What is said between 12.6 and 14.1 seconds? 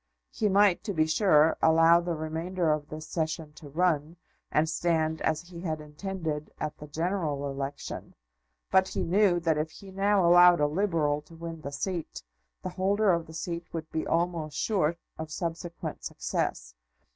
the holder of the seat would be